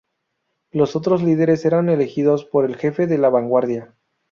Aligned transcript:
Los 0.71 0.95
otros 0.95 1.21
líderes 1.21 1.63
eran 1.63 1.87
elegidos 1.87 2.43
por 2.43 2.65
el 2.65 2.75
Jefe 2.75 3.05
de 3.05 3.19
la 3.19 3.29
Vanguardia. 3.29 3.93